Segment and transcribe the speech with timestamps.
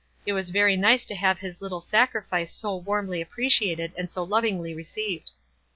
[0.25, 4.23] It was very nice to have his little sacrifice so warmly appre ciated and so
[4.23, 5.29] lovingly received.